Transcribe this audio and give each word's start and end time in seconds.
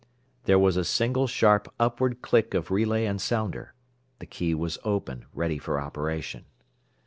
There 0.45 0.57
was 0.57 0.77
a 0.77 0.83
single 0.83 1.27
sharp 1.27 1.71
upward 1.79 2.23
click 2.23 2.55
of 2.55 2.71
relay 2.71 3.05
and 3.05 3.21
sounder. 3.21 3.75
The 4.17 4.25
key 4.25 4.55
was 4.55 4.79
"open," 4.83 5.25
ready 5.35 5.59
for 5.59 5.79
operation. 5.79 6.45